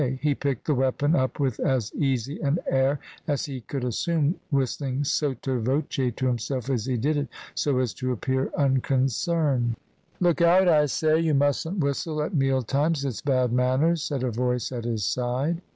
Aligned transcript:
He 0.19 0.33
picked 0.33 0.65
the 0.65 0.73
weapon 0.73 1.13
up 1.15 1.39
with 1.39 1.59
as 1.59 1.93
easy 1.93 2.39
an 2.41 2.57
air 2.67 2.99
as 3.27 3.45
he 3.45 3.61
could 3.61 3.83
assume, 3.83 4.33
whistling 4.49 5.03
sotto 5.03 5.59
voce 5.59 5.85
to 6.15 6.25
himself 6.25 6.71
as 6.71 6.87
he 6.87 6.97
did 6.97 7.17
it, 7.17 7.27
so 7.53 7.77
as 7.77 7.93
to 7.93 8.11
appear 8.11 8.49
unconcerned. 8.57 9.75
"Look 10.19 10.41
out, 10.41 10.67
I 10.67 10.87
say; 10.87 11.19
you 11.19 11.35
mustn't 11.35 11.77
whistle 11.81 12.19
at 12.23 12.33
meal 12.33 12.63
times, 12.63 13.05
it's 13.05 13.21
bad 13.21 13.53
manners," 13.53 14.01
said 14.01 14.23
a 14.23 14.31
voice 14.31 14.71
at 14.71 14.85
his 14.85 15.05
side. 15.05 15.61